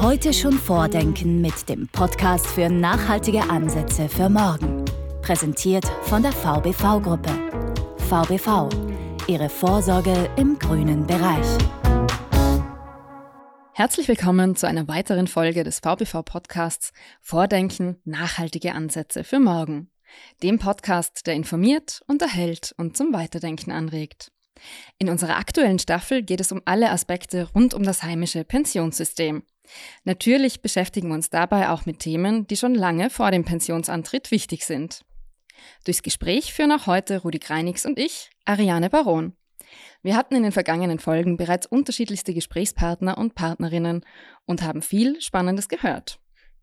[0.00, 4.84] Heute schon vordenken mit dem Podcast für nachhaltige Ansätze für morgen.
[5.22, 7.30] Präsentiert von der VBV-Gruppe.
[8.08, 8.68] VBV,
[9.26, 11.46] Ihre Vorsorge im grünen Bereich.
[13.72, 19.90] Herzlich willkommen zu einer weiteren Folge des VBV-Podcasts Vordenken, nachhaltige Ansätze für morgen.
[20.44, 24.30] Dem Podcast, der informiert, unterhält und zum Weiterdenken anregt.
[24.98, 29.42] In unserer aktuellen Staffel geht es um alle Aspekte rund um das heimische Pensionssystem.
[30.04, 34.64] Natürlich beschäftigen wir uns dabei auch mit Themen, die schon lange vor dem Pensionsantritt wichtig
[34.64, 35.04] sind.
[35.84, 39.34] Durchs Gespräch führen auch heute Rudi Greinix und ich, Ariane Baron.
[40.02, 44.04] Wir hatten in den vergangenen Folgen bereits unterschiedlichste Gesprächspartner und Partnerinnen
[44.46, 46.20] und haben viel Spannendes gehört.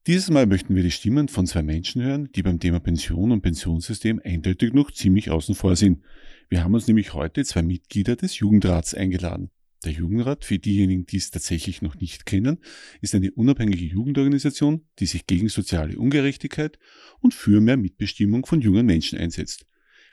[0.08, 3.42] Dieses Mal möchten wir die Stimmen von zwei Menschen hören, die beim Thema Pension und
[3.42, 6.04] Pensionssystem eindeutig noch ziemlich außen vor sind.
[6.50, 9.50] Wir haben uns nämlich heute zwei Mitglieder des Jugendrats eingeladen.
[9.84, 12.60] Der Jugendrat, für diejenigen, die es tatsächlich noch nicht kennen,
[13.02, 16.80] ist eine unabhängige Jugendorganisation, die sich gegen soziale Ungerechtigkeit
[17.20, 19.66] und für mehr Mitbestimmung von jungen Menschen einsetzt.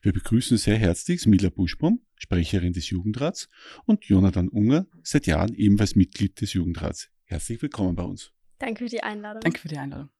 [0.03, 3.49] Wir begrüßen sehr herzlich Smila Buschbaum, Sprecherin des Jugendrats,
[3.87, 7.09] und Jonathan Unger, seit Jahren ebenfalls Mitglied des Jugendrats.
[7.25, 8.33] Herzlich willkommen bei uns.
[8.59, 9.41] Danke für die Einladung.
[9.41, 10.11] Danke für die Einladung.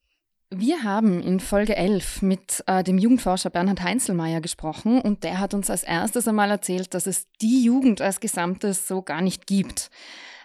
[0.55, 5.55] Wir haben in Folge 11 mit äh, dem Jugendforscher Bernhard Heinzelmeier gesprochen und der hat
[5.55, 9.91] uns als erstes einmal erzählt, dass es die Jugend als Gesamtes so gar nicht gibt.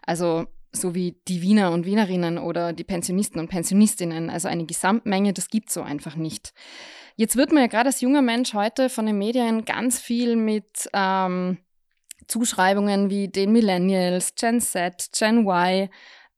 [0.06, 4.30] Also so wie die Wiener und Wienerinnen oder die Pensionisten und Pensionistinnen.
[4.30, 6.54] Also eine Gesamtmenge, das gibt so einfach nicht.
[7.18, 10.90] Jetzt wird man ja gerade als junger Mensch heute von den Medien ganz viel mit
[10.94, 11.58] ähm,
[12.28, 15.90] Zuschreibungen wie den Millennials, Gen Z, Gen Y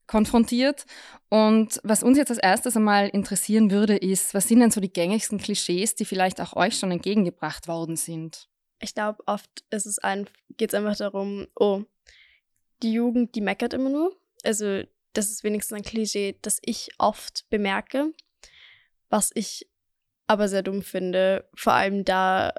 [0.10, 0.86] konfrontiert.
[1.30, 4.92] Und was uns jetzt als erstes einmal interessieren würde, ist, was sind denn so die
[4.92, 8.50] gängigsten Klischees, die vielleicht auch euch schon entgegengebracht worden sind?
[8.80, 11.84] Ich glaube, oft ist es ein, geht es einfach darum, oh,
[12.82, 14.18] die Jugend, die meckert immer nur.
[14.44, 14.82] Also
[15.14, 18.12] das ist wenigstens ein Klischee, das ich oft bemerke,
[19.10, 19.70] was ich
[20.26, 21.48] aber sehr dumm finde.
[21.54, 22.54] Vor allem da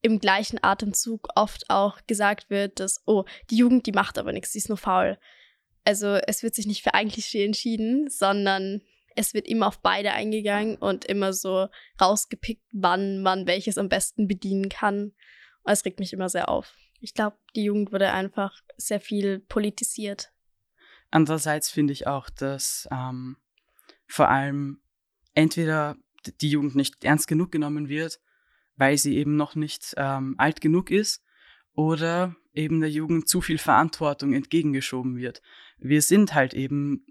[0.00, 4.52] im gleichen Atemzug oft auch gesagt wird, dass, oh, die Jugend, die macht aber nichts,
[4.52, 5.18] sie ist nur faul.
[5.84, 8.80] Also es wird sich nicht für ein Klischee entschieden, sondern
[9.16, 11.68] es wird immer auf beide eingegangen und immer so
[12.00, 15.12] rausgepickt, wann man welches am besten bedienen kann.
[15.62, 16.74] Und es regt mich immer sehr auf.
[17.00, 20.32] Ich glaube, die Jugend wurde einfach sehr viel politisiert.
[21.10, 23.36] Andererseits finde ich auch, dass ähm,
[24.06, 24.80] vor allem
[25.34, 25.96] entweder
[26.40, 28.20] die Jugend nicht ernst genug genommen wird,
[28.76, 31.22] weil sie eben noch nicht ähm, alt genug ist,
[31.74, 35.42] oder eben der Jugend zu viel Verantwortung entgegengeschoben wird.
[35.78, 37.06] Wir sind halt eben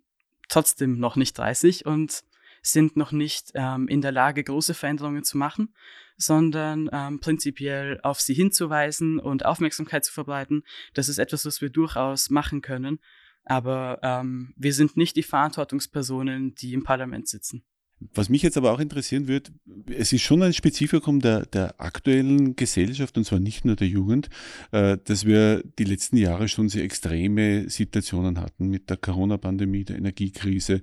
[0.48, 2.24] trotzdem noch nicht 30 und
[2.62, 5.74] sind noch nicht ähm, in der Lage, große Veränderungen zu machen,
[6.16, 10.64] sondern ähm, prinzipiell auf sie hinzuweisen und Aufmerksamkeit zu verbreiten.
[10.94, 13.00] Das ist etwas, was wir durchaus machen können.
[13.44, 17.66] Aber ähm, wir sind nicht die Verantwortungspersonen, die im Parlament sitzen.
[18.14, 19.52] Was mich jetzt aber auch interessieren wird,
[19.88, 24.30] es ist schon ein Spezifikum der, der aktuellen Gesellschaft, und zwar nicht nur der Jugend,
[24.72, 29.98] äh, dass wir die letzten Jahre schon sehr extreme Situationen hatten mit der Corona-Pandemie, der
[29.98, 30.82] Energiekrise,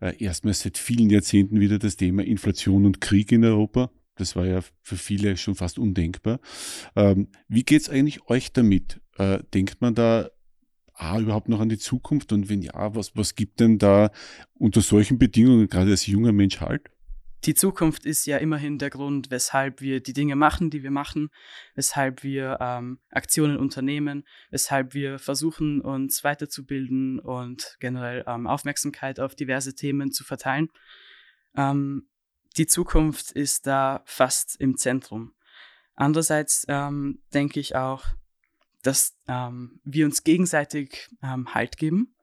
[0.00, 3.90] äh, erstmals seit vielen Jahrzehnten wieder das Thema Inflation und Krieg in Europa.
[4.16, 6.40] Das war ja für viele schon fast undenkbar.
[6.96, 9.00] Ähm, wie geht es eigentlich euch damit?
[9.18, 10.30] Äh, denkt man da
[11.02, 12.32] A, überhaupt noch an die Zukunft?
[12.32, 14.10] Und wenn ja, was, was gibt denn da
[14.54, 16.88] unter solchen Bedingungen gerade als junger Mensch halt?
[17.44, 21.28] Die Zukunft ist ja immerhin der Grund, weshalb wir die Dinge machen, die wir machen,
[21.74, 29.34] weshalb wir ähm, Aktionen unternehmen, weshalb wir versuchen, uns weiterzubilden und generell ähm, Aufmerksamkeit auf
[29.34, 30.68] diverse Themen zu verteilen.
[31.56, 32.06] Ähm,
[32.56, 35.32] die Zukunft ist da fast im Zentrum.
[35.96, 38.04] Andererseits ähm, denke ich auch,
[38.82, 42.14] dass ähm, wir uns gegenseitig ähm, Halt geben,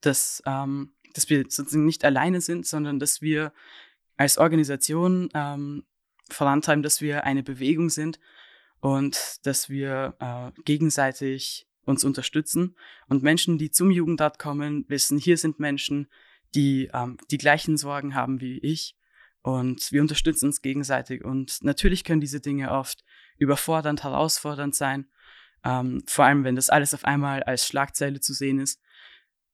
[0.00, 3.52] dass, ähm, dass wir sozusagen nicht alleine sind, sondern dass wir
[4.16, 5.84] als Organisation ähm,
[6.30, 8.20] vorantreiben, dass wir eine Bewegung sind
[8.80, 12.76] und dass wir äh, gegenseitig uns unterstützen.
[13.08, 16.08] Und Menschen, die zum Jugendrat kommen, wissen, hier sind Menschen,
[16.54, 18.96] die ähm, die gleichen Sorgen haben wie ich.
[19.42, 21.24] Und wir unterstützen uns gegenseitig.
[21.24, 23.04] Und natürlich können diese Dinge oft
[23.36, 25.06] überfordernd, herausfordernd sein.
[25.64, 28.80] Ähm, vor allem, wenn das alles auf einmal als Schlagzeile zu sehen ist.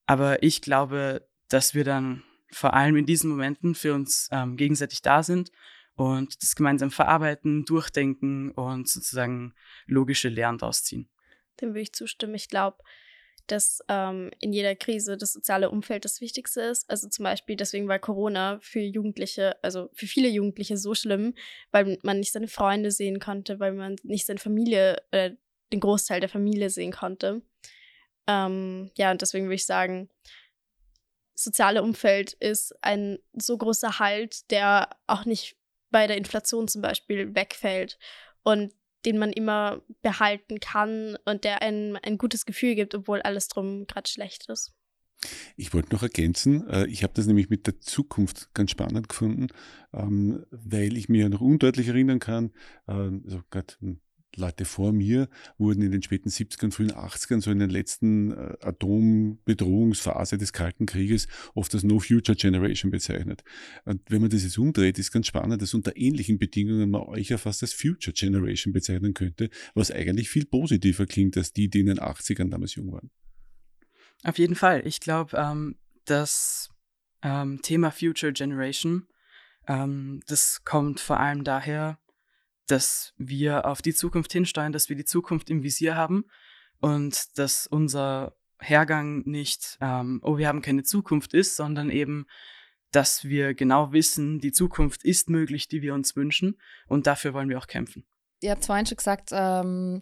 [0.07, 5.03] Aber ich glaube, dass wir dann vor allem in diesen Momenten für uns ähm, gegenseitig
[5.03, 5.51] da sind
[5.95, 9.55] und das gemeinsam verarbeiten, durchdenken und sozusagen
[9.87, 11.09] logische Lehren daraus ziehen.
[11.61, 12.35] Dem würde ich zustimmen.
[12.35, 12.79] Ich glaube,
[13.47, 16.89] dass ähm, in jeder Krise das soziale Umfeld das Wichtigste ist.
[16.89, 21.35] Also zum Beispiel deswegen war Corona für Jugendliche, also für viele Jugendliche so schlimm,
[21.71, 25.33] weil man nicht seine Freunde sehen konnte, weil man nicht seine Familie, äh,
[25.73, 27.43] den Großteil der Familie sehen konnte.
[28.27, 30.09] Ähm, ja, und deswegen würde ich sagen,
[31.35, 35.57] soziale Umfeld ist ein so großer Halt, der auch nicht
[35.91, 37.99] bei der Inflation zum Beispiel wegfällt
[38.43, 38.73] und
[39.05, 43.87] den man immer behalten kann und der einem ein gutes Gefühl gibt, obwohl alles drum
[43.87, 44.75] gerade schlecht ist.
[45.57, 49.49] Ich wollte noch ergänzen, äh, ich habe das nämlich mit der Zukunft ganz spannend gefunden,
[49.93, 52.53] ähm, weil ich mir noch undeutlich erinnern kann,
[52.87, 53.75] also gerade
[54.41, 55.29] Leute vor mir
[55.59, 60.87] wurden in den späten 70ern, frühen 80ern, so in den letzten äh, Atombedrohungsphase des Kalten
[60.87, 63.45] Krieges, oft als No Future Generation bezeichnet.
[63.85, 67.29] Und wenn man das jetzt umdreht, ist ganz spannend, dass unter ähnlichen Bedingungen man euch
[67.29, 71.81] ja fast als Future Generation bezeichnen könnte, was eigentlich viel positiver klingt als die, die
[71.81, 73.11] in den 80ern damals jung waren.
[74.25, 74.87] Auf jeden Fall.
[74.87, 76.69] Ich glaube, ähm, das
[77.23, 79.07] ähm, Thema Future Generation,
[79.67, 81.99] ähm, das kommt vor allem daher,
[82.71, 86.25] dass wir auf die Zukunft hinsteuern, dass wir die Zukunft im Visier haben
[86.81, 92.27] und dass unser Hergang nicht, ähm, oh, wir haben keine Zukunft ist, sondern eben,
[92.93, 96.59] dass wir genau wissen, die Zukunft ist möglich, die wir uns wünschen
[96.89, 98.05] und dafür wollen wir auch kämpfen.
[98.41, 100.01] Ihr habt vorhin schon gesagt, ähm,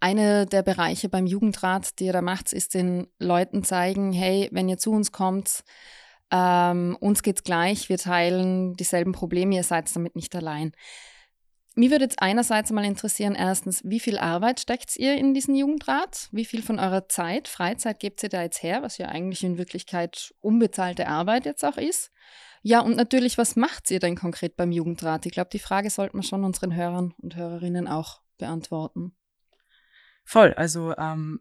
[0.00, 4.68] eine der Bereiche beim Jugendrat, die ihr da macht, ist den Leuten zeigen, hey, wenn
[4.68, 5.64] ihr zu uns kommt,
[6.30, 10.72] ähm, uns geht's gleich, wir teilen dieselben Probleme, ihr seid damit nicht allein.
[11.78, 16.30] Mich würde jetzt einerseits mal interessieren, erstens, wie viel Arbeit steckt ihr in diesen Jugendrat?
[16.32, 19.58] Wie viel von eurer Zeit, Freizeit gebt ihr da jetzt her, was ja eigentlich in
[19.58, 22.12] Wirklichkeit unbezahlte Arbeit jetzt auch ist?
[22.62, 25.26] Ja, und natürlich, was macht ihr denn konkret beim Jugendrat?
[25.26, 29.14] Ich glaube, die Frage sollten wir schon unseren Hörern und Hörerinnen auch beantworten.
[30.24, 31.40] Voll, also ähm,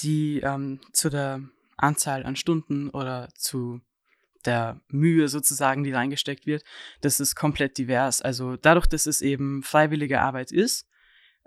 [0.00, 1.40] die ähm, zu der
[1.76, 3.80] Anzahl an Stunden oder zu
[4.46, 6.64] der Mühe sozusagen, die reingesteckt wird,
[7.00, 8.22] das ist komplett divers.
[8.22, 10.88] Also dadurch, dass es eben freiwillige Arbeit ist,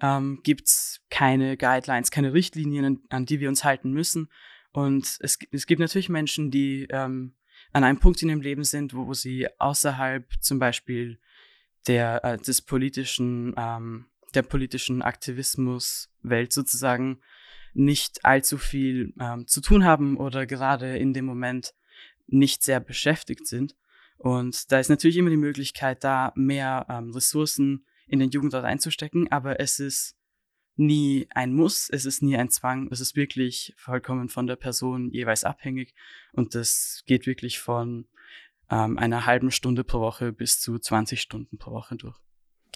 [0.01, 4.29] ähm, gibt es keine Guidelines, keine Richtlinien, an, die wir uns halten müssen.
[4.71, 7.33] Und es, es gibt natürlich Menschen, die ähm,
[7.73, 11.19] an einem Punkt in ihrem Leben sind, wo, wo sie außerhalb zum Beispiel
[11.87, 14.05] der, äh, des politischen, ähm,
[14.35, 17.19] der politischen Aktivismuswelt sozusagen
[17.73, 21.73] nicht allzu viel ähm, zu tun haben oder gerade in dem Moment
[22.27, 23.75] nicht sehr beschäftigt sind.
[24.17, 29.31] Und da ist natürlich immer die Möglichkeit, da mehr ähm, Ressourcen in den Jugendrat einzustecken,
[29.31, 30.15] aber es ist
[30.75, 35.11] nie ein Muss, es ist nie ein Zwang, es ist wirklich vollkommen von der Person
[35.11, 35.93] jeweils abhängig
[36.31, 38.07] und das geht wirklich von
[38.69, 42.17] ähm, einer halben Stunde pro Woche bis zu 20 Stunden pro Woche durch.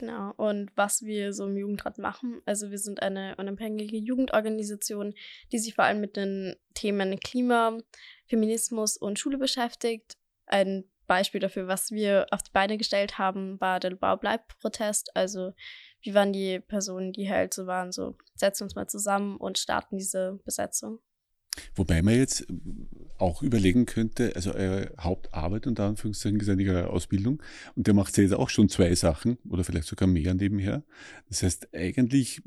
[0.02, 5.14] Genau, und was wir so im Jugendrat machen, also wir sind eine unabhängige Jugendorganisation,
[5.52, 7.78] die sich vor allem mit den Themen Klima,
[8.26, 10.18] Feminismus und Schule beschäftigt.
[10.48, 15.16] Ein Beispiel dafür, was wir auf die Beine gestellt haben, war der Baubleib-Protest.
[15.16, 15.54] Also
[16.02, 20.00] wir waren die Personen, die halt so waren, so setzen uns mal zusammen und starten
[20.00, 20.98] diese Besetzung.
[21.76, 22.48] Wobei man jetzt
[23.22, 27.42] auch überlegen könnte, also eure Hauptarbeit unter Anführungszeichen ist eigentlich eure Ausbildung
[27.76, 30.84] und der macht jetzt auch schon zwei Sachen oder vielleicht sogar mehr nebenher.
[31.30, 32.42] Das heißt, eigentlich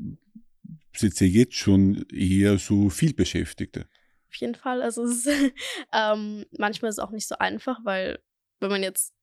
[0.94, 3.86] sind ihr jetzt schon eher so viel Beschäftigte
[4.34, 4.82] auf jeden Fall.
[4.82, 5.28] Also es ist,
[5.92, 8.18] ähm, manchmal ist es auch nicht so einfach, weil
[8.58, 9.14] wenn man jetzt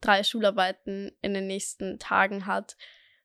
[0.00, 2.76] drei Schularbeiten in den nächsten Tagen hat,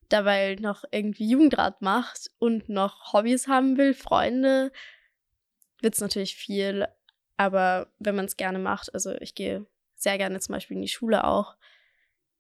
[0.09, 4.71] dabei noch irgendwie Jugendrat macht und noch Hobbys haben will, Freunde,
[5.81, 6.87] wird es natürlich viel.
[7.37, 10.87] Aber wenn man es gerne macht, also ich gehe sehr gerne zum Beispiel in die
[10.87, 11.55] Schule auch,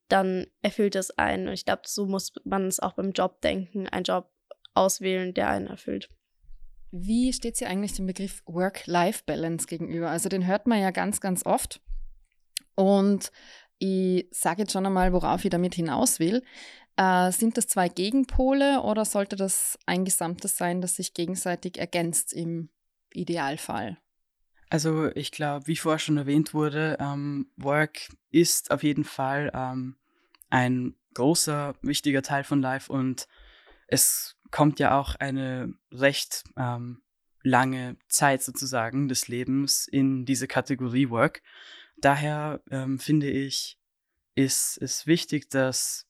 [0.07, 1.47] dann erfüllt es einen.
[1.47, 4.31] Und ich glaube, so muss man es auch beim Job denken, einen Job
[4.73, 6.09] auswählen, der einen erfüllt.
[6.91, 10.09] Wie steht sie eigentlich dem Begriff Work-Life-Balance gegenüber?
[10.09, 11.81] Also den hört man ja ganz, ganz oft.
[12.75, 13.31] Und
[13.79, 16.43] ich sage jetzt schon einmal, worauf ich damit hinaus will.
[16.97, 22.31] Äh, sind das zwei Gegenpole oder sollte das ein Gesamtes sein, das sich gegenseitig ergänzt
[22.31, 22.69] im
[23.11, 23.97] Idealfall?
[24.75, 29.95] Also ich glaube, wie vorher schon erwähnt wurde, ähm, Work ist auf jeden Fall ähm,
[30.49, 33.29] ein großer, wichtiger Teil von Life und
[33.87, 37.01] es kommt ja auch eine recht ähm,
[37.41, 41.41] lange Zeit sozusagen des Lebens in diese Kategorie Work.
[41.95, 43.79] Daher ähm, finde ich,
[44.35, 46.05] ist es wichtig, dass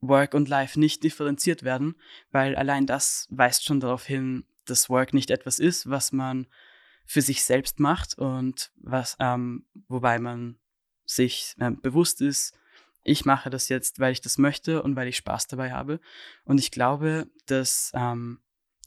[0.00, 1.96] Work und Life nicht differenziert werden,
[2.30, 6.46] weil allein das weist schon darauf hin, dass Work nicht etwas ist, was man
[7.06, 10.58] für sich selbst macht und was, ähm, wobei man
[11.04, 12.58] sich äh, bewusst ist,
[13.04, 16.00] ich mache das jetzt, weil ich das möchte und weil ich Spaß dabei habe.
[16.44, 18.40] Und ich glaube, dass ähm,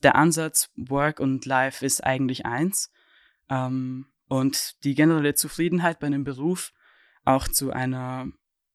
[0.03, 2.91] der Ansatz Work und Life ist eigentlich eins.
[3.49, 6.73] Ähm, und die generelle Zufriedenheit bei einem Beruf
[7.23, 8.27] auch zu einer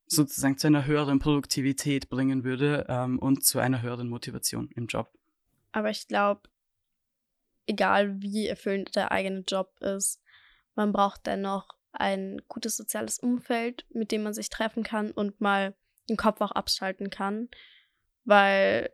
[0.06, 5.10] sozusagen zu einer höheren Produktivität bringen würde ähm, und zu einer höheren Motivation im Job.
[5.72, 6.48] Aber ich glaube,
[7.66, 10.21] egal wie erfüllend der eigene Job ist,
[10.75, 15.75] man braucht dennoch ein gutes soziales Umfeld, mit dem man sich treffen kann und mal
[16.09, 17.49] den Kopf auch abschalten kann,
[18.25, 18.90] weil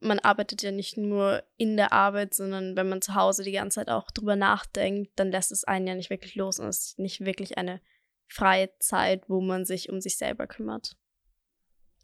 [0.00, 3.76] man arbeitet ja nicht nur in der Arbeit, sondern wenn man zu Hause die ganze
[3.76, 6.98] Zeit auch drüber nachdenkt, dann lässt es einen ja nicht wirklich los und es ist
[6.98, 7.80] nicht wirklich eine
[8.28, 10.96] freie Zeit, wo man sich um sich selber kümmert.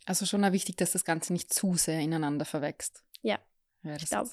[0.06, 3.04] Also schon wichtig, dass das Ganze nicht zu sehr ineinander verwächst.
[3.20, 3.38] Ja,
[3.82, 4.30] ja ich glaube.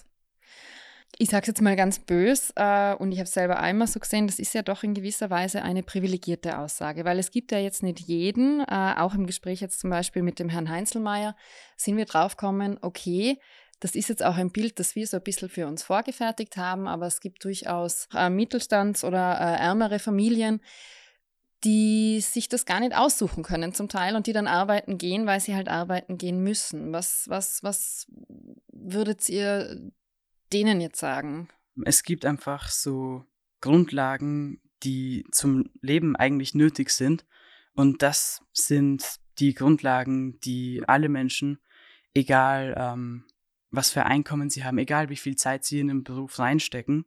[1.17, 4.27] Ich sage es jetzt mal ganz bös äh, und ich habe selber einmal so gesehen,
[4.27, 7.83] das ist ja doch in gewisser Weise eine privilegierte Aussage, weil es gibt ja jetzt
[7.83, 11.35] nicht jeden, äh, auch im Gespräch jetzt zum Beispiel mit dem Herrn Heinzelmeier,
[11.75, 13.37] sind wir draufgekommen, okay,
[13.79, 16.87] das ist jetzt auch ein Bild, das wir so ein bisschen für uns vorgefertigt haben,
[16.87, 20.61] aber es gibt durchaus äh, Mittelstands- oder äh, ärmere Familien,
[21.63, 25.39] die sich das gar nicht aussuchen können zum Teil und die dann arbeiten gehen, weil
[25.39, 26.93] sie halt arbeiten gehen müssen.
[26.93, 28.07] Was, was, was
[28.71, 29.91] würdet ihr
[30.53, 31.49] denen jetzt sagen?
[31.85, 33.25] Es gibt einfach so
[33.61, 37.25] Grundlagen, die zum Leben eigentlich nötig sind.
[37.73, 41.59] Und das sind die Grundlagen, die alle Menschen,
[42.13, 43.25] egal ähm,
[43.71, 47.05] was für Einkommen sie haben, egal wie viel Zeit sie in den Beruf reinstecken,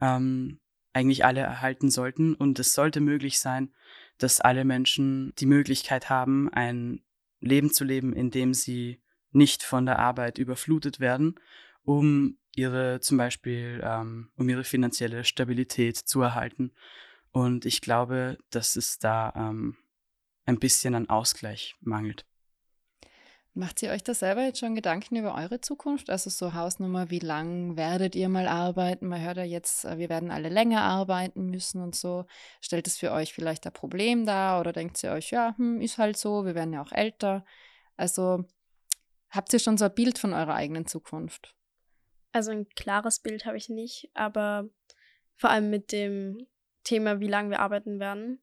[0.00, 0.60] ähm,
[0.92, 2.34] eigentlich alle erhalten sollten.
[2.34, 3.72] Und es sollte möglich sein,
[4.18, 7.02] dass alle Menschen die Möglichkeit haben, ein
[7.40, 11.36] Leben zu leben, in dem sie nicht von der Arbeit überflutet werden,
[11.84, 16.72] um ihre zum Beispiel, ähm, um ihre finanzielle Stabilität zu erhalten.
[17.30, 19.76] Und ich glaube, dass es da ähm,
[20.44, 22.26] ein bisschen an Ausgleich mangelt.
[23.54, 26.08] Macht ihr euch da selber jetzt schon Gedanken über eure Zukunft?
[26.08, 29.08] Also so Hausnummer, wie lang werdet ihr mal arbeiten?
[29.08, 32.24] Man hört ja jetzt, äh, wir werden alle länger arbeiten müssen und so.
[32.62, 35.98] Stellt es für euch vielleicht ein Problem dar oder denkt ihr euch, ja, hm, ist
[35.98, 37.44] halt so, wir werden ja auch älter.
[37.96, 38.44] Also
[39.28, 41.54] habt ihr schon so ein Bild von eurer eigenen Zukunft?
[42.32, 44.68] Also ein klares Bild habe ich nicht, aber
[45.36, 46.46] vor allem mit dem
[46.82, 48.42] Thema, wie lange wir arbeiten werden,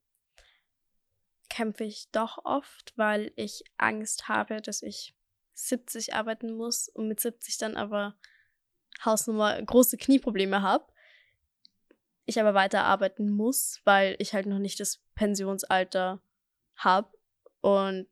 [1.49, 5.15] kämpfe ich doch oft, weil ich Angst habe, dass ich
[5.53, 8.15] 70 arbeiten muss und mit 70 dann aber
[9.03, 10.85] Hausnummer große Knieprobleme habe.
[12.25, 16.21] Ich aber weiter arbeiten muss, weil ich halt noch nicht das Pensionsalter
[16.75, 17.11] habe.
[17.61, 18.07] Und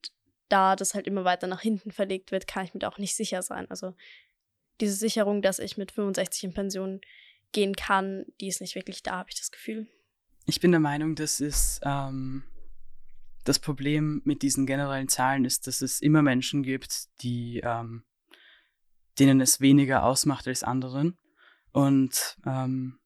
[0.49, 3.15] da das halt immer weiter nach hinten verlegt wird, kann ich mir da auch nicht
[3.15, 3.69] sicher sein.
[3.69, 3.95] Also
[4.79, 7.01] diese Sicherung, dass ich mit 65 in Pension
[7.51, 9.87] gehen kann, die ist nicht wirklich da, habe ich das Gefühl.
[10.45, 12.43] Ich bin der Meinung, das ist ähm,
[13.43, 18.03] das Problem mit diesen generellen Zahlen ist, dass es immer Menschen gibt, die ähm,
[19.19, 21.17] denen es weniger ausmacht als anderen.
[21.71, 22.99] Und ähm,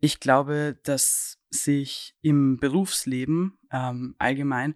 [0.00, 4.74] ich glaube, dass sich im Berufsleben ähm, allgemein,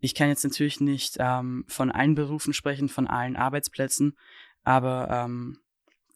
[0.00, 4.16] ich kann jetzt natürlich nicht ähm, von allen Berufen sprechen, von allen Arbeitsplätzen,
[4.62, 5.58] aber ähm,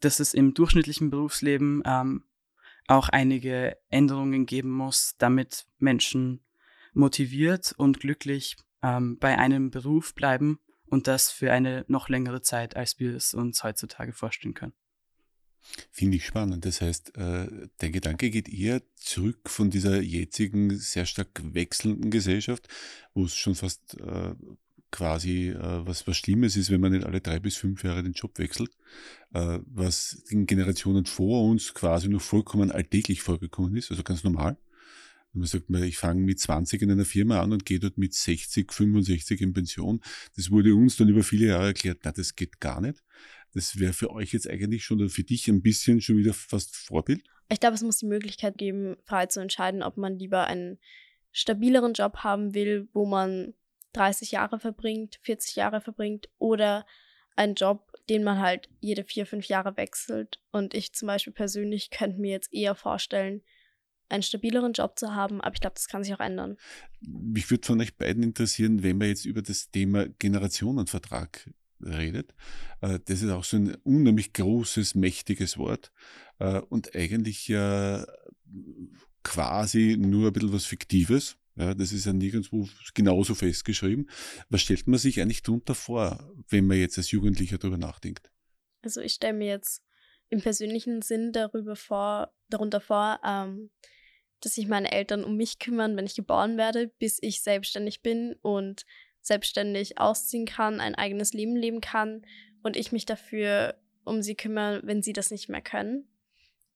[0.04, 2.24] dass es im durchschnittlichen Berufsleben ähm,
[2.88, 6.44] auch einige Änderungen geben muss, damit Menschen
[6.92, 12.76] motiviert und glücklich ähm, bei einem Beruf bleiben und das für eine noch längere Zeit,
[12.76, 14.74] als wir es uns heutzutage vorstellen können.
[15.90, 16.64] Finde ich spannend.
[16.64, 22.68] Das heißt, äh, der Gedanke geht eher zurück von dieser jetzigen sehr stark wechselnden Gesellschaft,
[23.14, 24.34] wo es schon fast äh,
[24.92, 28.12] quasi äh, was, was Schlimmes ist, wenn man nicht alle drei bis fünf Jahre den
[28.12, 28.70] Job wechselt,
[29.34, 34.58] was den Generationen vor uns quasi noch vollkommen alltäglich vorgekommen ist, also ganz normal.
[35.32, 38.70] Man sagt ich fange mit 20 in einer Firma an und gehe dort mit 60,
[38.70, 40.02] 65 in Pension.
[40.36, 43.02] Das wurde uns dann über viele Jahre erklärt, na, das geht gar nicht.
[43.54, 46.76] Das wäre für euch jetzt eigentlich schon oder für dich ein bisschen schon wieder fast
[46.76, 47.22] Vorbild?
[47.48, 50.78] Ich glaube, es muss die Möglichkeit geben, frei zu entscheiden, ob man lieber einen
[51.32, 53.54] stabileren Job haben will, wo man
[53.92, 56.86] 30 Jahre verbringt, 40 Jahre verbringt oder
[57.36, 60.40] einen Job, den man halt jede vier, fünf Jahre wechselt.
[60.50, 63.42] Und ich zum Beispiel persönlich könnte mir jetzt eher vorstellen,
[64.08, 66.58] einen stabileren Job zu haben, aber ich glaube, das kann sich auch ändern.
[67.00, 72.34] Mich würde von euch beiden interessieren, wenn man jetzt über das Thema Generationenvertrag redet.
[72.82, 75.92] Äh, das ist auch so ein unheimlich großes, mächtiges Wort
[76.38, 78.06] äh, und eigentlich ja
[79.22, 81.36] quasi nur ein bisschen was Fiktives.
[81.56, 84.08] Ja, das ist ja nirgendwo genauso festgeschrieben.
[84.48, 88.30] Was stellt man sich eigentlich darunter vor, wenn man jetzt als Jugendlicher darüber nachdenkt?
[88.82, 89.82] Also ich stelle mir jetzt
[90.30, 93.70] im persönlichen Sinn darüber vor, darunter vor, ähm,
[94.40, 98.34] dass sich meine Eltern um mich kümmern, wenn ich geboren werde, bis ich selbstständig bin
[98.40, 98.84] und
[99.20, 102.26] selbstständig ausziehen kann, ein eigenes Leben leben kann
[102.62, 106.08] und ich mich dafür um sie kümmere, wenn sie das nicht mehr können.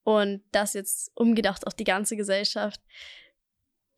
[0.05, 2.81] Und das jetzt umgedacht auf die ganze Gesellschaft,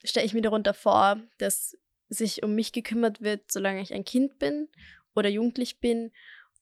[0.05, 1.77] stelle ich mir darunter vor, dass
[2.09, 4.69] sich um mich gekümmert wird, solange ich ein Kind bin
[5.15, 6.13] oder jugendlich bin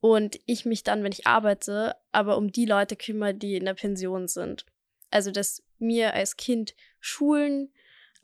[0.00, 3.74] und ich mich dann, wenn ich arbeite, aber um die Leute kümmere, die in der
[3.74, 4.66] Pension sind.
[5.10, 7.72] Also, dass mir als Kind Schulen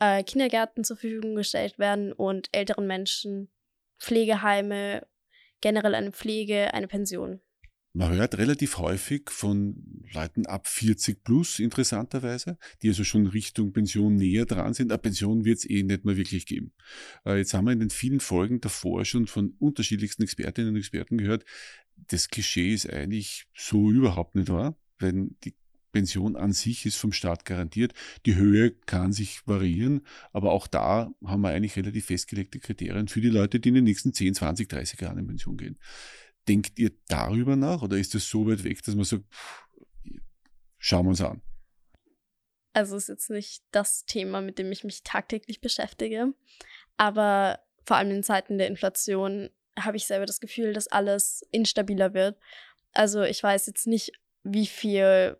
[0.00, 3.50] äh, Kindergärten zur Verfügung gestellt werden und älteren Menschen
[3.98, 5.06] Pflegeheime,
[5.60, 7.40] generell eine Pflege, eine Pension.
[7.94, 14.16] Man hört relativ häufig von Leuten ab 40 plus, interessanterweise, die also schon Richtung Pension
[14.16, 14.90] näher dran sind.
[14.90, 16.72] Eine Pension wird es eh nicht mehr wirklich geben.
[17.26, 21.18] Äh, jetzt haben wir in den vielen Folgen davor schon von unterschiedlichsten Expertinnen und Experten
[21.18, 21.44] gehört,
[22.08, 25.54] das Klischee ist eigentlich so überhaupt nicht wahr, wenn die
[25.92, 27.92] Pension an sich ist vom Staat garantiert.
[28.24, 33.20] Die Höhe kann sich variieren, aber auch da haben wir eigentlich relativ festgelegte Kriterien für
[33.20, 35.78] die Leute, die in den nächsten 10, 20, 30 Jahren in Pension gehen.
[36.48, 39.24] Denkt ihr darüber nach oder ist das so weit weg, dass man sagt,
[40.78, 41.40] schauen wir uns an?
[42.72, 46.32] Also ist jetzt nicht das Thema, mit dem ich mich tagtäglich beschäftige,
[46.96, 52.14] aber vor allem in Zeiten der Inflation habe ich selber das Gefühl, dass alles instabiler
[52.14, 52.38] wird.
[52.92, 55.38] Also ich weiß jetzt nicht, wie viel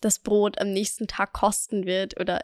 [0.00, 2.42] das Brot am nächsten Tag kosten wird oder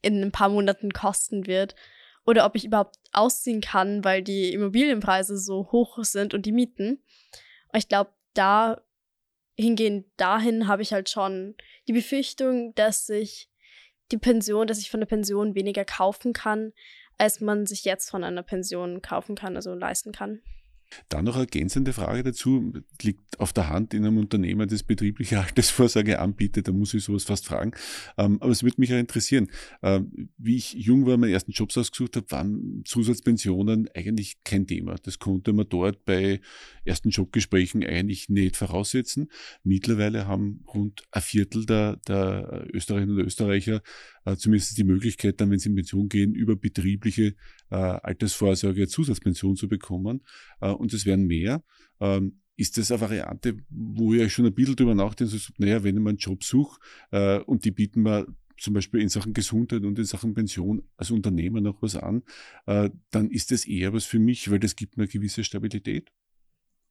[0.00, 1.74] in ein paar Monaten kosten wird
[2.24, 7.02] oder ob ich überhaupt ausziehen kann, weil die Immobilienpreise so hoch sind und die Mieten.
[7.72, 8.80] Und ich glaube, da
[9.56, 11.54] hingehend dahin habe ich halt schon
[11.88, 13.50] die Befürchtung, dass ich
[14.10, 16.72] die Pension, dass ich von der Pension weniger kaufen kann,
[17.18, 20.42] als man sich jetzt von einer Pension kaufen kann, also leisten kann.
[21.08, 26.18] Dann noch ergänzende Frage dazu, liegt auf der Hand in einem Unternehmen, das betriebliche Altersvorsorge
[26.18, 27.72] anbietet, da muss ich sowas fast fragen.
[28.18, 29.48] Ähm, aber es würde mich ja interessieren,
[29.82, 34.96] ähm, wie ich jung war, meinen ersten Jobs ausgesucht habe, waren Zusatzpensionen eigentlich kein Thema.
[35.02, 36.40] Das konnte man dort bei
[36.84, 39.28] ersten Jobgesprächen eigentlich nicht voraussetzen.
[39.64, 43.82] Mittlerweile haben rund ein Viertel der, der Österreicherinnen und Österreicher
[44.24, 47.34] äh, zumindest die Möglichkeit, dann, wenn sie in Pension gehen, über betriebliche
[47.70, 50.22] äh, Altersvorsorge Zusatzpension zu bekommen.
[50.60, 51.62] Äh, und es werden mehr.
[52.00, 55.96] Ähm, ist das eine Variante, wo ihr schon ein bisschen drüber nachdenkt, so, naja, wenn
[55.96, 56.78] ich mal einen Job suche
[57.10, 58.26] äh, und die bieten mir
[58.58, 62.22] zum Beispiel in Sachen Gesundheit und in Sachen Pension als Unternehmer noch was an,
[62.66, 66.12] äh, dann ist das eher was für mich, weil das gibt mir eine gewisse Stabilität.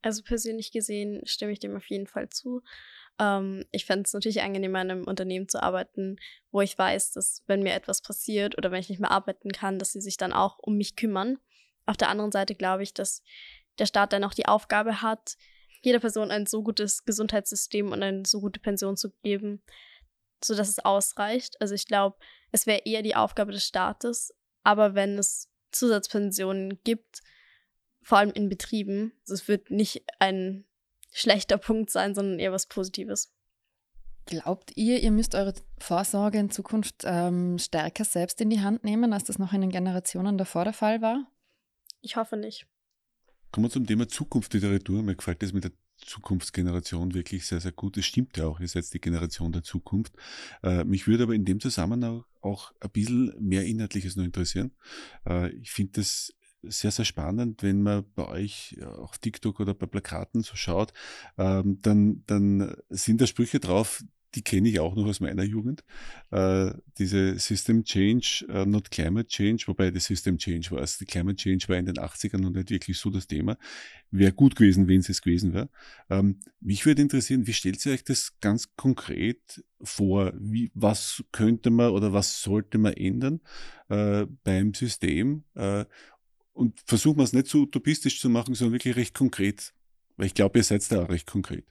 [0.02, 2.62] Also persönlich gesehen stimme ich dem auf jeden Fall zu.
[3.18, 6.16] Ähm, ich fände es natürlich angenehmer, in einem Unternehmen zu arbeiten,
[6.50, 9.78] wo ich weiß, dass wenn mir etwas passiert oder wenn ich nicht mehr arbeiten kann,
[9.78, 11.38] dass sie sich dann auch um mich kümmern.
[11.86, 13.22] Auf der anderen Seite glaube ich, dass
[13.78, 15.36] der Staat dann auch die Aufgabe hat,
[15.82, 19.62] jeder Person ein so gutes Gesundheitssystem und eine so gute Pension zu geben,
[20.42, 21.60] sodass es ausreicht.
[21.60, 22.16] Also ich glaube,
[22.52, 27.22] es wäre eher die Aufgabe des Staates, aber wenn es Zusatzpensionen gibt,
[28.02, 30.64] vor allem in Betrieben, also es wird nicht ein
[31.12, 33.32] schlechter Punkt sein, sondern eher was Positives.
[34.26, 39.12] Glaubt ihr, ihr müsst eure Vorsorge in Zukunft ähm, stärker selbst in die Hand nehmen,
[39.12, 41.26] als das noch in den Generationen davor der Fall war?
[42.00, 42.66] Ich hoffe nicht.
[43.50, 45.02] Kommen wir zum Thema Zukunftsliteratur.
[45.02, 47.96] Mir gefällt das mit der Zukunftsgeneration wirklich sehr, sehr gut.
[47.96, 50.14] Es stimmt ja auch, ihr seid die Generation der Zukunft.
[50.62, 54.72] Äh, mich würde aber in dem Zusammenhang auch ein bisschen mehr Inhaltliches noch interessieren.
[55.26, 56.32] Äh, ich finde das
[56.62, 60.92] sehr, sehr spannend, wenn man bei euch auf TikTok oder bei Plakaten so schaut,
[61.38, 64.02] ähm, dann, dann sind da Sprüche drauf,
[64.34, 65.84] die kenne ich auch noch aus meiner Jugend.
[66.30, 70.98] Äh, diese System Change, uh, not Climate Change, wobei das System Change war es.
[70.98, 73.58] Die Climate Change war in den 80ern noch nicht wirklich so das Thema.
[74.10, 75.68] Wäre gut gewesen, wenn es es gewesen wäre.
[76.08, 80.32] Ähm, mich würde interessieren, wie stellt ihr euch das ganz konkret vor?
[80.38, 83.40] Wie, was könnte man oder was sollte man ändern
[83.88, 85.44] äh, beim System?
[85.54, 85.84] Äh,
[86.52, 89.72] und versuchen wir es nicht so utopistisch zu machen, sondern wirklich recht konkret.
[90.16, 91.64] Weil ich glaube, ihr seid da auch recht konkret.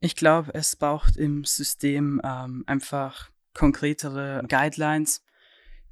[0.00, 5.24] Ich glaube, es braucht im System ähm, einfach konkretere Guidelines,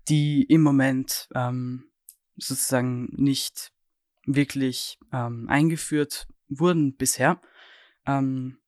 [0.08, 1.84] die im Moment ähm,
[2.36, 3.72] sozusagen nicht
[4.26, 7.40] wirklich ähm, eingeführt wurden bisher.
[8.06, 8.58] Ähm,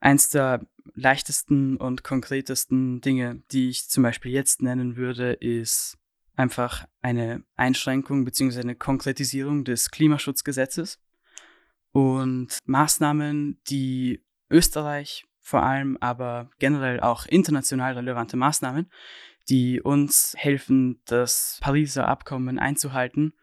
[0.00, 5.98] eins der leichtesten und konkretesten Dinge, die ich zum Beispiel jetzt nennen würde, ist
[6.40, 8.60] einfach eine Einschränkung bzw.
[8.60, 10.98] eine Konkretisierung des Klimaschutzgesetzes
[11.92, 18.90] und Maßnahmen, die Österreich vor allem, aber generell auch international relevante Maßnahmen,
[19.48, 23.34] die uns helfen, das Pariser Abkommen einzuhalten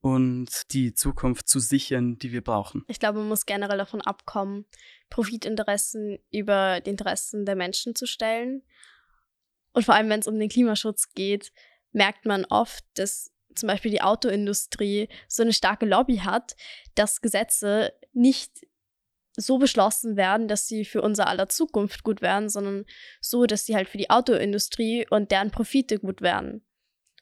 [0.00, 2.84] und die Zukunft zu sichern, die wir brauchen.
[2.86, 4.66] Ich glaube, man muss generell davon abkommen,
[5.10, 8.62] Profitinteressen über die Interessen der Menschen zu stellen.
[9.72, 11.52] Und vor allem, wenn es um den Klimaschutz geht,
[11.92, 16.54] merkt man oft, dass zum Beispiel die Autoindustrie so eine starke Lobby hat,
[16.94, 18.66] dass Gesetze nicht
[19.36, 22.84] so beschlossen werden, dass sie für unser aller Zukunft gut werden, sondern
[23.20, 26.64] so, dass sie halt für die Autoindustrie und deren Profite gut werden.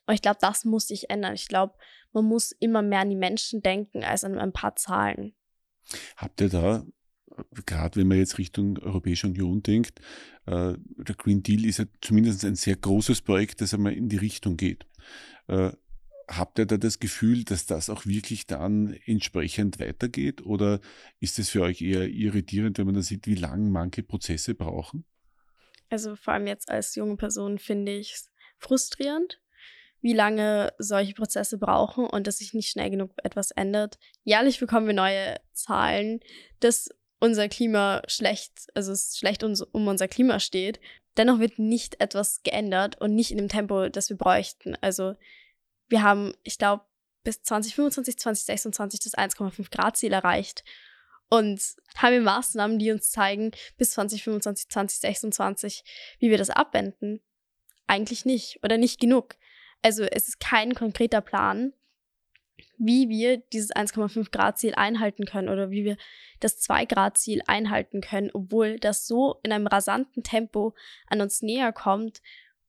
[0.07, 1.35] Und ich glaube, das muss sich ändern.
[1.35, 1.75] Ich glaube,
[2.13, 5.35] man muss immer mehr an die Menschen denken als an ein paar Zahlen.
[6.17, 6.87] Habt ihr da
[7.67, 10.01] gerade wenn man jetzt Richtung Europäische Union denkt,
[10.47, 14.17] äh, der Green Deal ist ja zumindest ein sehr großes Projekt, das einmal in die
[14.17, 14.87] Richtung geht.
[15.49, 15.73] Äh,
[16.29, 20.45] habt ihr da das Gefühl, dass das auch wirklich dann entsprechend weitergeht?
[20.45, 20.81] Oder
[21.21, 25.05] ist es für euch eher irritierend, wenn man da sieht, wie lange manche Prozesse brauchen?
[25.89, 29.41] Also vor allem jetzt als junge Person finde ich es frustrierend,
[30.01, 33.99] wie lange solche Prozesse brauchen und dass sich nicht schnell genug etwas ändert.
[34.25, 36.21] Jährlich bekommen wir neue Zahlen,
[36.61, 40.81] dass unser Klima schlecht, also es schlecht um unser Klima steht.
[41.17, 44.77] Dennoch wird nicht etwas geändert und nicht in dem Tempo, das wir bräuchten.
[44.81, 45.15] Also
[45.89, 46.85] wir haben, ich glaube,
[47.25, 50.63] bis 2025, 2026 das 1,5 Grad Ziel erreicht
[51.29, 51.61] und
[51.97, 55.85] haben wir Maßnahmen, die uns zeigen, bis 2025, 2026,
[56.21, 57.21] wie wir das abwenden.
[57.87, 59.37] Eigentlich nicht oder nicht genug.
[59.83, 61.73] Also es ist kein konkreter Plan,
[62.79, 65.97] wie wir dieses 1,5 Grad Ziel einhalten können oder wie wir
[66.41, 70.75] das 2 Grad Ziel einhalten können, obwohl das so in einem rasanten Tempo
[71.07, 72.21] an uns näher kommt,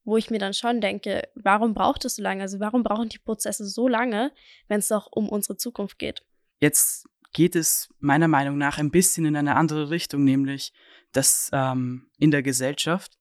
[0.04, 2.42] wo ich mir dann schon denke, warum braucht es so lange?
[2.42, 4.32] Also warum brauchen die Prozesse so lange,
[4.68, 6.24] wenn es doch um unsere Zukunft geht?
[6.60, 10.74] Jetzt geht es meiner Meinung nach ein bisschen in eine andere Richtung, nämlich
[11.12, 13.18] dass ähm, in der Gesellschaft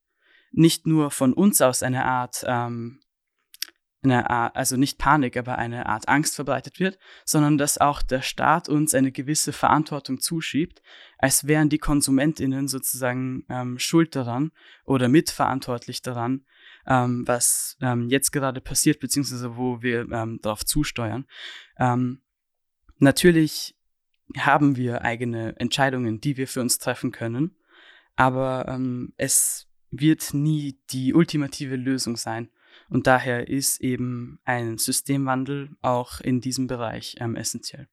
[0.51, 3.01] nicht nur von uns aus eine Art ähm,
[4.03, 8.21] eine Art, also nicht Panik, aber eine Art Angst verbreitet wird, sondern dass auch der
[8.21, 10.81] Staat uns eine gewisse Verantwortung zuschiebt,
[11.17, 14.51] als wären die KonsumentInnen sozusagen ähm, schuld daran
[14.85, 16.45] oder mitverantwortlich daran,
[16.85, 21.25] ähm, was ähm, jetzt gerade passiert, beziehungsweise wo wir ähm, darauf zusteuern.
[21.77, 22.21] Ähm,
[22.99, 23.75] natürlich
[24.37, 27.55] haben wir eigene Entscheidungen, die wir für uns treffen können,
[28.15, 32.49] aber ähm, es wird nie die ultimative Lösung sein.
[32.89, 37.87] Und daher ist eben ein Systemwandel auch in diesem Bereich ähm, essentiell.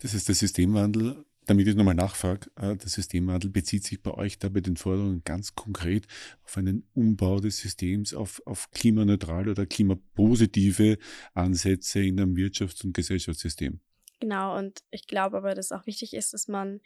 [0.00, 4.38] Das heißt, der Systemwandel, damit ich nochmal nachfrage, äh, der Systemwandel bezieht sich bei euch
[4.38, 6.06] da bei den Forderungen ganz konkret
[6.44, 10.98] auf einen Umbau des Systems, auf, auf klimaneutrale oder klimapositive
[11.34, 13.80] Ansätze in einem Wirtschafts- und Gesellschaftssystem.
[14.20, 16.80] Genau, und ich glaube aber, dass es auch wichtig ist, dass man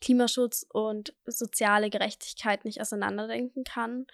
[0.00, 4.06] Klimaschutz und soziale Gerechtigkeit nicht auseinanderdenken kann.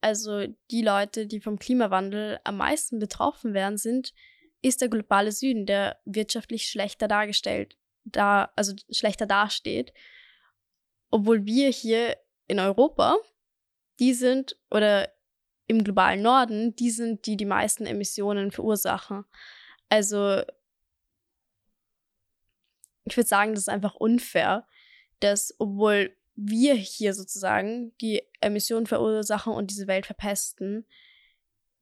[0.00, 4.14] Also die Leute, die vom Klimawandel am meisten betroffen werden, sind,
[4.62, 9.92] ist der globale Süden, der wirtschaftlich schlechter dargestellt, da, also schlechter dasteht.
[11.10, 13.16] Obwohl wir hier in Europa,
[13.98, 15.12] die sind, oder
[15.66, 19.24] im globalen Norden, die sind, die die meisten Emissionen verursachen.
[19.88, 20.42] Also
[23.04, 24.66] ich würde sagen, das ist einfach unfair,
[25.20, 30.86] dass obwohl wir hier sozusagen die Emissionen verursachen und diese Welt verpesten,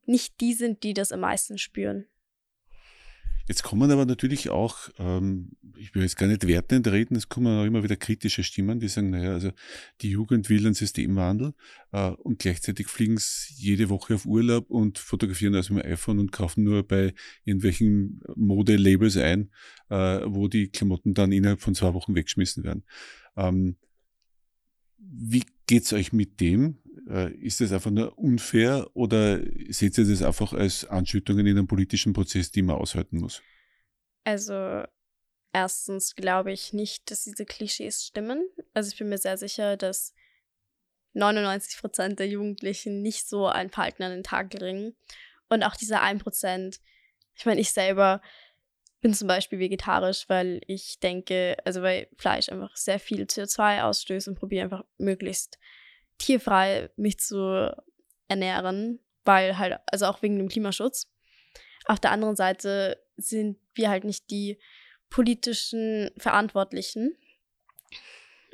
[0.06, 2.06] nicht die sind, die das am meisten spüren.
[3.48, 7.56] Jetzt kommen aber natürlich auch, ähm, ich will jetzt gar nicht wertend reden, es kommen
[7.56, 9.52] auch immer wieder kritische Stimmen, die sagen, naja, also
[10.00, 11.54] die Jugend will einen Systemwandel
[11.92, 16.18] äh, und gleichzeitig fliegen sie jede Woche auf Urlaub und fotografieren also mit dem iPhone
[16.18, 17.14] und kaufen nur bei
[17.44, 19.52] irgendwelchen Modelabels ein,
[19.90, 22.82] äh, wo die Klamotten dann innerhalb von zwei Wochen weggeschmissen werden.
[23.36, 23.76] Ähm,
[25.10, 26.78] wie geht's euch mit dem?
[27.08, 31.66] Äh, ist das einfach nur unfair oder seht ihr das einfach als Anschüttungen in einem
[31.66, 33.42] politischen Prozess, die man aushalten muss?
[34.24, 34.84] Also
[35.52, 38.48] erstens glaube ich nicht, dass diese Klischees stimmen.
[38.74, 40.14] Also ich bin mir sehr sicher, dass
[41.14, 44.94] 99 Prozent der Jugendlichen nicht so ein Verhalten an den Tag bringen.
[45.48, 46.80] Und auch diese 1 Prozent,
[47.34, 48.20] ich meine, ich selber
[49.06, 54.26] bin zum Beispiel vegetarisch, weil ich denke, also weil Fleisch einfach sehr viel CO2 ausstößt
[54.26, 55.60] und probiere einfach möglichst
[56.18, 57.72] tierfrei mich zu
[58.26, 61.06] ernähren, weil halt, also auch wegen dem Klimaschutz.
[61.84, 64.58] Auf der anderen Seite sind wir halt nicht die
[65.08, 67.16] politischen Verantwortlichen.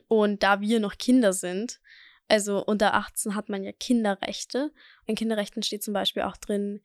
[0.07, 1.81] Und da wir noch Kinder sind,
[2.29, 4.71] also unter 18 hat man ja Kinderrechte.
[5.07, 6.83] In Kinderrechten steht zum Beispiel auch drin,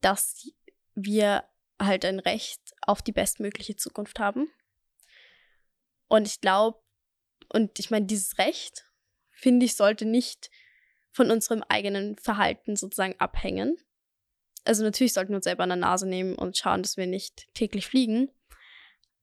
[0.00, 0.50] dass
[0.94, 1.44] wir
[1.80, 4.50] halt ein Recht auf die bestmögliche Zukunft haben.
[6.08, 6.78] Und ich glaube,
[7.52, 8.84] und ich meine, dieses Recht,
[9.30, 10.50] finde ich, sollte nicht
[11.12, 13.76] von unserem eigenen Verhalten sozusagen abhängen.
[14.64, 17.48] Also natürlich sollten wir uns selber an der Nase nehmen und schauen, dass wir nicht
[17.54, 18.30] täglich fliegen.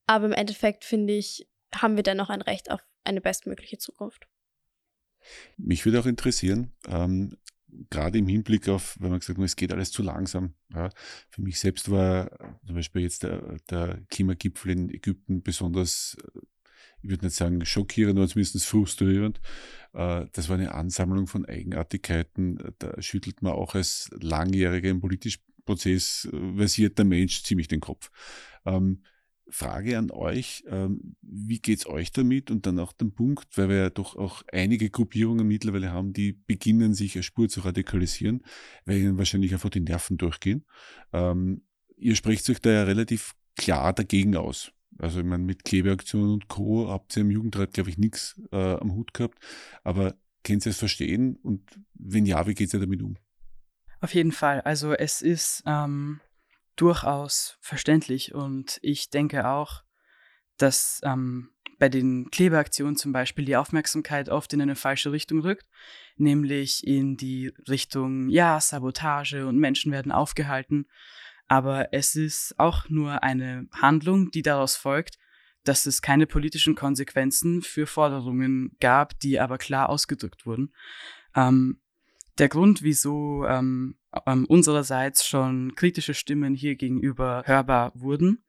[0.07, 4.27] Aber im Endeffekt, finde ich, haben wir dennoch ein Recht auf eine bestmögliche Zukunft.
[5.57, 7.37] Mich würde auch interessieren, ähm,
[7.89, 10.53] gerade im Hinblick auf, wenn man gesagt hat, es geht alles zu langsam.
[10.73, 10.89] Ja.
[11.29, 12.29] Für mich selbst war
[12.65, 16.17] zum Beispiel jetzt der, der Klimagipfel in Ägypten besonders,
[17.01, 19.39] ich würde nicht sagen schockierend, aber zumindest frustrierend.
[19.93, 22.59] Äh, das war eine Ansammlung von Eigenartigkeiten.
[22.79, 28.11] Da schüttelt man auch als langjähriger im politischen Prozess versierter Mensch ziemlich den Kopf.
[28.65, 29.01] Ähm,
[29.49, 32.49] Frage an euch, ähm, wie geht es euch damit?
[32.51, 36.33] Und dann auch den Punkt, weil wir ja doch auch einige Gruppierungen mittlerweile haben, die
[36.33, 38.43] beginnen, sich eine Spur zu radikalisieren,
[38.85, 40.65] weil ihnen wahrscheinlich einfach die Nerven durchgehen.
[41.13, 41.61] Ähm,
[41.97, 44.71] ihr sprecht euch da ja relativ klar dagegen aus.
[44.97, 46.89] Also ich meine, mit Klebeaktionen und Co.
[46.89, 49.39] habt ihr im Jugendrat, glaube ich, nichts äh, am Hut gehabt.
[49.83, 51.37] Aber könnt ihr es verstehen?
[51.43, 53.17] Und wenn ja, wie geht ihr damit um?
[53.99, 54.61] Auf jeden Fall.
[54.61, 56.21] Also es ist ähm,
[56.75, 59.83] durchaus verständlich und ich denke auch,
[60.57, 65.67] dass ähm, bei den Klebeaktionen zum Beispiel die Aufmerksamkeit oft in eine falsche Richtung rückt,
[66.15, 70.87] nämlich in die Richtung, ja, Sabotage und Menschen werden aufgehalten.
[71.47, 75.17] Aber es ist auch nur eine Handlung, die daraus folgt,
[75.63, 80.73] dass es keine politischen Konsequenzen für Forderungen gab, die aber klar ausgedrückt wurden.
[81.35, 81.81] Ähm,
[82.37, 83.95] der Grund, wieso ähm,
[84.25, 88.43] ähm, unsererseits schon kritische Stimmen hier gegenüber hörbar wurden,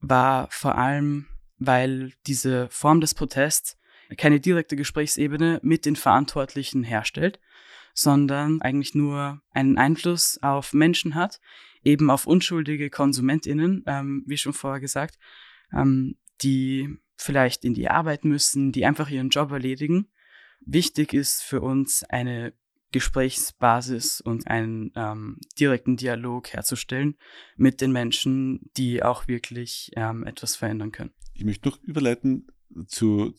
[0.00, 1.26] war vor allem,
[1.58, 3.76] weil diese Form des Protests
[4.16, 7.38] keine direkte Gesprächsebene mit den Verantwortlichen herstellt,
[7.94, 11.40] sondern eigentlich nur einen Einfluss auf Menschen hat,
[11.84, 15.18] eben auf unschuldige KonsumentInnen, ähm, wie schon vorher gesagt,
[15.72, 20.08] ähm, die vielleicht in die Arbeit müssen, die einfach ihren Job erledigen.
[20.60, 22.52] Wichtig ist für uns eine
[22.92, 27.16] Gesprächsbasis und einen ähm, direkten Dialog herzustellen
[27.56, 31.12] mit den Menschen, die auch wirklich ähm, etwas verändern können.
[31.34, 32.46] Ich möchte noch überleiten
[32.86, 33.34] zu,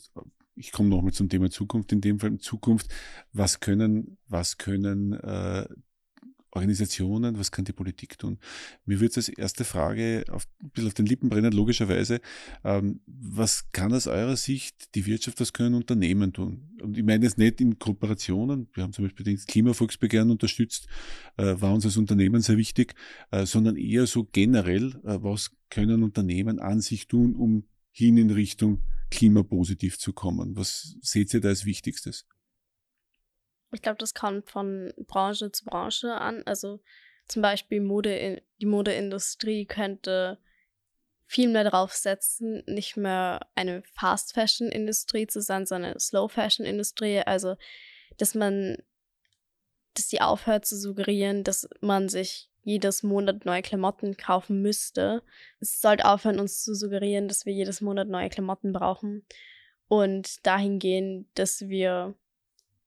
[0.55, 2.93] ich komme nochmal zum Thema Zukunft, in dem Fall Zukunft,
[3.33, 5.67] was können, was können äh,
[6.51, 8.39] Organisationen, was kann die Politik tun?
[8.85, 12.21] Mir würde es als erste Frage auf, ein bisschen auf den Lippen brennen, logischerweise.
[12.63, 16.69] Ähm, was kann aus eurer Sicht die Wirtschaft, was können Unternehmen tun?
[16.81, 20.88] Und ich meine jetzt nicht in Kooperationen, wir haben zum Beispiel das Klimavolksbegehren unterstützt,
[21.38, 22.95] äh, war uns als Unternehmen sehr wichtig,
[23.31, 28.31] äh, sondern eher so generell, äh, was können Unternehmen an sich tun, um hin in
[28.31, 28.81] Richtung
[29.12, 30.55] klimapositiv zu kommen?
[30.55, 32.25] Was seht ihr da als Wichtigstes?
[33.71, 36.43] Ich glaube, das kommt von Branche zu Branche an.
[36.45, 36.79] Also
[37.27, 40.39] zum Beispiel Mode, die Modeindustrie könnte
[41.27, 46.27] viel mehr darauf setzen, nicht mehr eine Fast Fashion Industrie zu sein, sondern eine Slow
[46.27, 47.19] Fashion Industrie.
[47.19, 47.55] Also,
[48.17, 48.77] dass man,
[49.93, 55.21] dass die aufhört zu suggerieren, dass man sich jedes Monat neue Klamotten kaufen müsste.
[55.60, 59.23] Es sollte aufhören, uns zu suggerieren, dass wir jedes Monat neue Klamotten brauchen
[59.88, 62.15] und dahin gehen, dass wir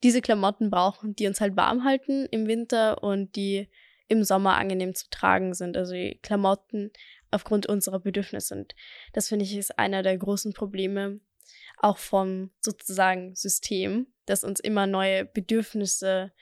[0.02, 3.68] diese Klamotten brauchen, die uns halt warm halten im Winter und die
[4.08, 5.76] im Sommer angenehm zu tragen sind.
[5.76, 6.90] Also die Klamotten
[7.30, 8.54] aufgrund unserer Bedürfnisse.
[8.54, 8.74] Und
[9.12, 11.20] das finde ich ist einer der großen Probleme
[11.78, 16.32] auch vom sozusagen System, dass uns immer neue Bedürfnisse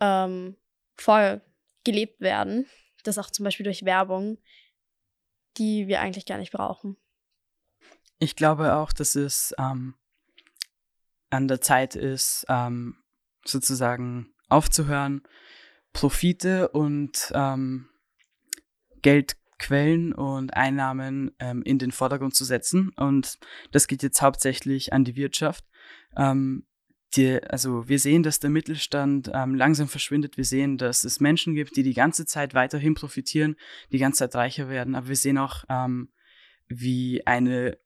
[0.00, 0.56] ähm,
[0.96, 2.66] vorgelebt werden.
[3.04, 4.38] Das auch zum Beispiel durch Werbung,
[5.56, 6.96] die wir eigentlich gar nicht brauchen.
[8.18, 9.94] Ich glaube auch, dass es ähm,
[11.30, 12.96] an der Zeit ist, ähm,
[13.44, 15.22] sozusagen aufzuhören,
[15.92, 17.88] Profite und ähm,
[19.02, 22.90] Geldquellen und Einnahmen ähm, in den Vordergrund zu setzen.
[22.96, 23.38] Und
[23.72, 25.64] das geht jetzt hauptsächlich an die Wirtschaft.
[26.16, 26.66] Ähm,
[27.16, 30.36] die, also wir sehen, dass der Mittelstand ähm, langsam verschwindet.
[30.36, 33.56] Wir sehen, dass es Menschen gibt, die die ganze Zeit weiterhin profitieren,
[33.92, 34.94] die ganze Zeit reicher werden.
[34.94, 36.10] Aber wir sehen auch, ähm,
[36.68, 37.78] wie eine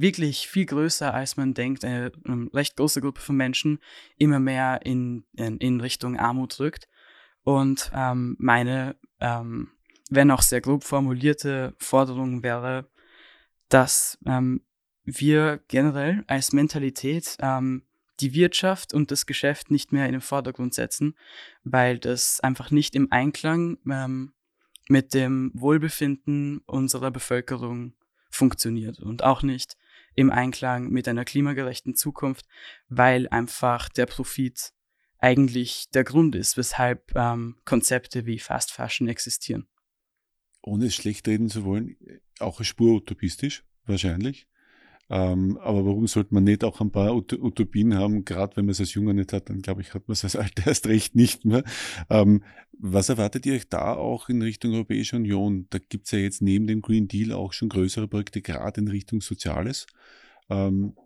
[0.00, 3.80] wirklich viel größer, als man denkt, eine, eine recht große Gruppe von Menschen
[4.16, 6.88] immer mehr in, in, in Richtung Armut rückt.
[7.44, 9.72] Und ähm, meine, ähm,
[10.10, 12.88] wenn auch sehr grob formulierte Forderung wäre,
[13.68, 14.62] dass ähm,
[15.04, 17.82] wir generell als Mentalität ähm,
[18.20, 21.16] die Wirtschaft und das Geschäft nicht mehr in den Vordergrund setzen,
[21.64, 24.32] weil das einfach nicht im Einklang ähm,
[24.88, 27.94] mit dem Wohlbefinden unserer Bevölkerung
[28.30, 29.76] funktioniert und auch nicht
[30.14, 32.46] im Einklang mit einer klimagerechten Zukunft,
[32.88, 34.72] weil einfach der Profit
[35.18, 39.68] eigentlich der Grund ist, weshalb ähm, Konzepte wie Fast Fashion existieren.
[40.62, 41.96] Ohne es schlecht reden zu wollen,
[42.38, 44.46] auch eine Spur utopistisch, wahrscheinlich.
[45.12, 48.24] Ähm, aber warum sollte man nicht auch ein paar Ut Utopien haben?
[48.24, 50.36] Gerade wenn man es als Junger nicht hat, dann glaube ich, hat man es als
[50.36, 51.64] Alter erst recht nicht mehr.
[52.08, 55.66] Ähm, was erwartet ihr euch da auch in Richtung Europäische Union?
[55.68, 58.88] Da gibt es ja jetzt neben dem Green Deal auch schon größere Projekte, gerade in
[58.88, 59.86] Richtung Soziales.
[60.48, 60.96] Ähm,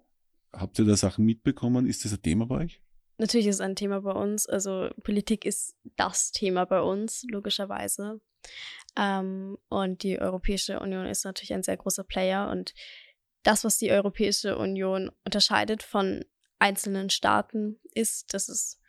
[0.53, 1.85] habt ihr da Sachen mitbekommen?
[1.85, 2.81] Ist das ein Thema bei euch?
[3.19, 4.47] Natürlich ist es ein Thema bei uns.
[4.47, 8.21] Also Politik ist das Thema bei uns, logischerweise.
[8.97, 12.73] Ähm, und die Europäische Union ist natürlich ein sehr großer Player und
[13.47, 16.25] das, was die Europäische Union unterscheidet von
[16.59, 18.81] einzelnen Staaten, ist, dass es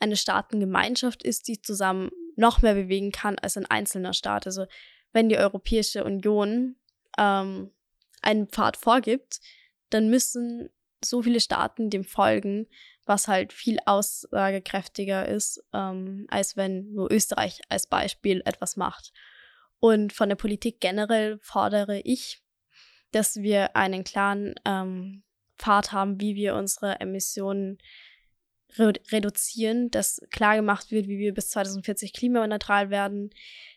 [0.00, 4.46] eine Staatengemeinschaft ist, die zusammen noch mehr bewegen kann als ein einzelner Staat.
[4.46, 4.66] Also
[5.12, 6.76] wenn die Europäische Union
[7.18, 7.70] ähm,
[8.20, 9.40] einen Pfad vorgibt,
[9.90, 10.70] dann müssen
[11.04, 12.66] so viele Staaten dem folgen,
[13.04, 19.12] was halt viel aussagekräftiger ist, ähm, als wenn nur Österreich als Beispiel etwas macht.
[19.78, 22.42] Und von der Politik generell fordere ich,
[23.12, 25.22] dass wir einen klaren ähm,
[25.58, 27.78] Pfad haben, wie wir unsere Emissionen
[28.78, 33.30] re reduzieren, dass klar gemacht wird, wie wir bis 2040 klimaneutral werden,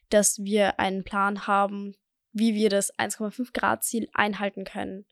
[0.10, 1.96] dass wir einen Plan haben,
[2.32, 5.06] wie wir das 1,5 Grad Ziel einhalten können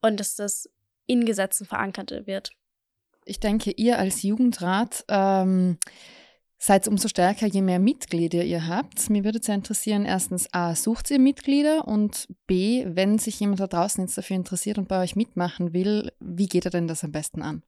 [0.00, 0.68] und dass das
[1.06, 2.52] in Gesetzen verankert wird.
[3.24, 5.78] Ich denke, ihr als Jugendrat ähm,
[6.62, 9.10] seid umso stärker, je mehr Mitglieder ihr habt.
[9.10, 13.58] Mir würde es ja interessieren, erstens, A, sucht ihr Mitglieder und B, wenn sich jemand
[13.58, 17.02] da draußen jetzt dafür interessiert und bei euch mitmachen will, wie geht er denn das
[17.02, 17.64] am besten an?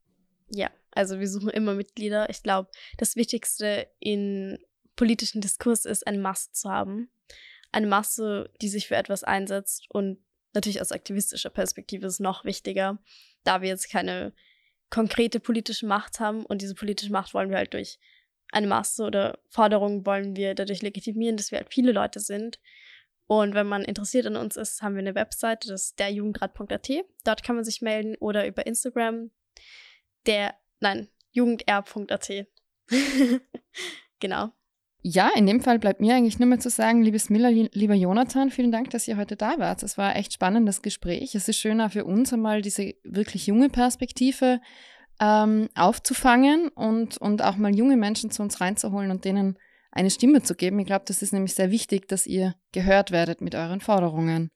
[0.48, 2.30] Ja, also wir suchen immer Mitglieder.
[2.30, 4.59] Ich glaube, das Wichtigste in
[4.94, 7.11] politischen Diskurs ist, eine Masse zu haben.
[7.72, 10.18] Eine Masse, die sich für etwas einsetzt und
[10.52, 12.98] natürlich aus aktivistischer Perspektive ist es noch wichtiger,
[13.42, 14.33] da wir jetzt keine
[14.88, 17.98] konkrete politische Macht haben und diese politische Macht wollen wir halt durch
[18.55, 22.59] eine Masse oder Forderungen wollen wir dadurch legitimieren, dass wir halt viele Leute sind.
[23.27, 26.90] Und wenn man interessiert an uns ist, haben wir eine Webseite, das ist derjugendrat.at.
[27.25, 29.31] Dort kann man sich melden oder über Instagram
[30.27, 32.47] der, nein, jugendr.at.
[34.21, 34.53] genau.
[35.07, 38.51] Ja, in dem Fall bleibt mir eigentlich nur mehr zu sagen, liebes Miller, lieber Jonathan,
[38.51, 39.83] vielen Dank, dass ihr heute da wart.
[39.83, 41.35] Es war echt spannendes Gespräch.
[41.35, 44.62] Es ist schöner für uns einmal diese wirklich junge Perspektive
[45.20, 49.59] ähm, aufzufangen und, und auch mal junge Menschen zu uns reinzuholen und denen
[49.92, 50.79] eine Stimme zu geben.
[50.81, 54.50] Ich glaube, das ist nämlich sehr wichtig, dass ihr gehört werdet mit euren Forderungen.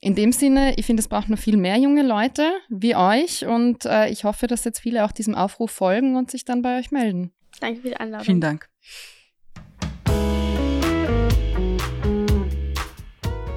[0.00, 3.84] In dem Sinne, ich finde, es braucht noch viel mehr junge Leute wie euch und
[3.84, 6.92] äh, ich hoffe, dass jetzt viele auch diesem Aufruf folgen und sich dann bei euch
[6.92, 7.32] melden.
[7.60, 8.24] Danke für die Einladung.
[8.24, 8.68] Vielen Dank.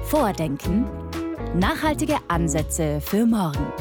[0.02, 0.84] Vordenken.
[1.54, 3.72] Nachhaltige Ansätze für morgen.